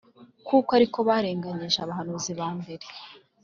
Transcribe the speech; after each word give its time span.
kuko 0.47 0.69
ari 0.77 0.87
ko 0.93 0.99
barenganyije 1.07 1.77
abahanuzi 1.81 2.31
ba 2.39 2.47
mbere. 2.57 2.85